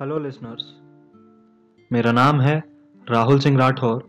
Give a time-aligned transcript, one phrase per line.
[0.00, 0.64] Hello listeners
[1.90, 2.54] मेरा नाम है
[3.06, 4.04] राहुल सिंह राठौर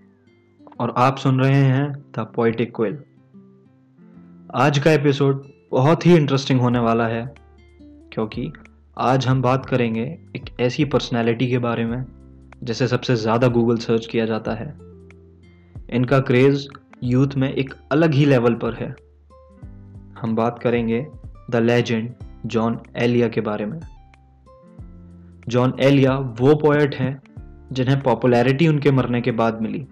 [0.79, 2.97] और आप सुन रहे हैं द पोइटिक क्विल
[4.55, 7.25] आज का एपिसोड बहुत ही इंटरेस्टिंग होने वाला है,
[8.13, 8.51] क्योंकि
[8.97, 10.03] आज हम बात करेंगे
[10.35, 12.05] एक ऐसी पर्सनैलिटी के बारे में,
[12.63, 14.69] जिसे सबसे ज़्यादा गूगल सर्च किया जाता है।
[15.89, 16.67] इनका क्रेज़
[17.03, 18.95] यूथ में एक अलग ही लेवल पर है।
[20.21, 21.05] हम बात करेंगे
[21.49, 22.13] द लेजेंड
[22.45, 23.79] जॉन एलिया के बारे में।
[25.49, 27.21] जॉन एलिया वो पोएट हैं,
[27.71, 29.85] जिन्हें पॉपुलैरिटी उनके मरने के बाद मिली।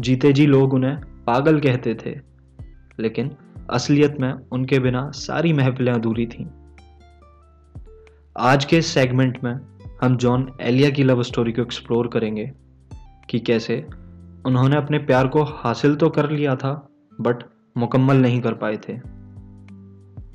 [0.00, 2.14] जीते जी लोग उन्हें पागल कहते थे,
[3.00, 3.30] लेकिन
[3.70, 6.46] असलियत में उनके बिना सारी महफिलें अधूरी थीं।
[8.36, 9.54] आज के सेगमेंट में
[10.02, 12.50] हम जॉन एलिया की लव स्टोरी को एक्सप्लोर करेंगे,
[13.30, 13.86] कि कैसे
[14.46, 16.74] उन्होंने अपने प्यार को हासिल तो कर लिया था
[17.20, 17.44] बट
[17.76, 19.00] मुकम्मल नहीं कर पाए थे।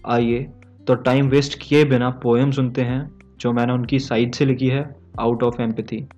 [0.08, 0.44] आइए
[0.88, 4.96] तो टाइम वेस्ट किए बिना पोएम सुनते हैं जो मैंने उनकी साइड से लिखी है
[5.20, 6.10] out of empathy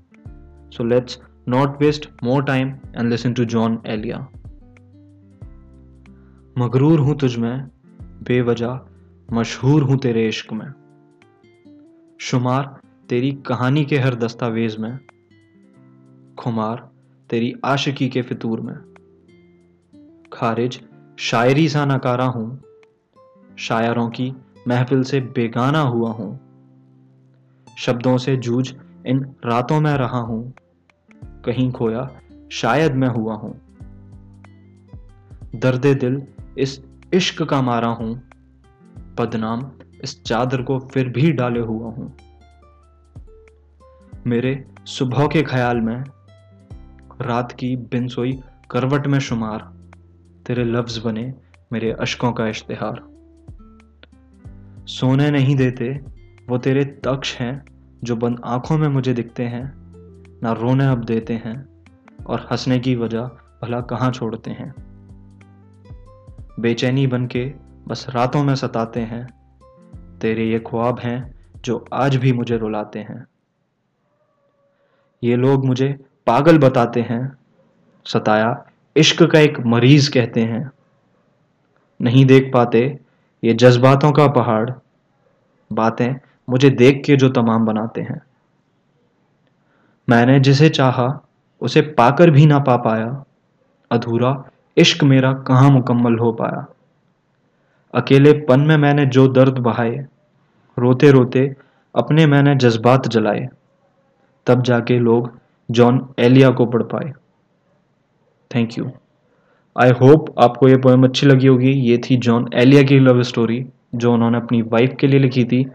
[0.74, 4.28] so let's not waste more time and listen to Jaun Elia
[6.58, 7.68] मगरूर हूँ तुझ में,
[8.02, 8.80] बेवजह
[9.34, 10.74] मशहूर हूँ तेरे इश्क में।
[12.20, 15.00] शुमार, तेरी कहानी के हर दस्तावेज़ में।
[16.40, 16.92] खुमार,
[17.30, 18.76] तेरी आशिकी के फितूर में।
[20.34, 20.82] खारिज,
[21.20, 22.64] शायरी सा नकारा हूँ।
[23.58, 24.34] शायरों की
[24.68, 26.51] महफिल से बेगाना हुआ हूँ।
[27.82, 28.74] शब्दों से जूझ,
[29.08, 30.54] इन रातों में रहा हूँ।
[31.26, 32.20] कहीं खोया,
[32.52, 33.62] शायद मैं हुआ हूँ।
[35.56, 36.82] दर्द दिल इस
[37.14, 38.30] इश्क का मारा हूँ।
[39.20, 39.72] बदनाम
[40.04, 42.18] इस चादर को फिर भी डाले हुआ हूँ।
[44.28, 46.04] मेरे सुबह के ख्याल में,
[47.22, 48.40] रात की बिनसोई
[48.72, 49.60] करवट में शुमार,
[50.48, 51.34] तेरे लफ्ज बने
[51.74, 53.04] मेरे अशकों का इश्तेहार।
[54.88, 56.21] सोने नहीं देते
[56.52, 57.66] वो तेरे तक्ष हैं,
[58.04, 59.74] जो बंद आँखों में मुझे दिखते हैं,
[60.44, 61.86] ना रोने अब देते हैं,
[62.26, 63.22] और हंसने की वजह
[63.62, 64.74] भला कहाँ छोड़ते हैं।
[66.60, 67.54] बेचैनी बन के
[67.88, 69.28] बस रातों में सताते हैं,
[70.22, 71.36] तेरे ये ख्वाब हैं,
[71.66, 73.26] जो आज भी मुझे रुलाते हैं।
[75.24, 77.38] ये लोग मुझे पागल बताते हैं,
[78.06, 78.66] सताया
[78.98, 80.72] इश्क का एक मरीज़ कहते हैं।
[82.02, 83.00] नहीं देख पाते
[83.44, 84.70] ये जज्बातों का पहाड़,
[85.74, 86.14] बातें
[86.50, 88.22] मुझे देख के जो तमाम बनाते हैं।
[90.10, 91.22] मैंने जिसे चाहा,
[91.62, 93.24] उसे पाकर भी ना पा पाया।
[93.92, 94.44] अधूरा
[94.78, 96.66] इश्क मेरा कहाँ मुकम्मल हो पाया।
[97.94, 100.06] अकेले पन में मैंने जो दर्द बहाए
[100.80, 101.56] रोते रोते
[101.96, 103.48] अपने मैंने जज्बात जलाए।
[104.48, 105.40] तब जाके लोग
[105.72, 107.12] जॉन एलिया को पढ़ पाए।
[108.56, 108.92] थैंक यू
[109.76, 113.66] आई होप आपको ये पोएम अच्छी लगी होगी। ये थी जॉन एलिया की लव स्टोरी
[113.96, 115.66] जो उन्होंने अपनी वाइफ के लिए लिखी थी।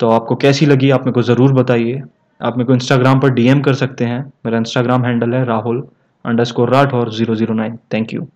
[0.00, 0.90] तो आपको कैसी लगी?
[0.90, 2.02] आप मेरे को ज़रूर बताइए।
[2.40, 5.86] आप मेरे को इंस्टाग्राम पर डीएम कर सकते हैं। मेरा इंस्टाग्राम हैंडल है राहुल
[6.24, 8.26] अंडर स्कोर राठ और zero zero nine thank you